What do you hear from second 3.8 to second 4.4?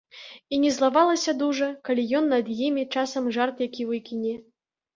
выкіне.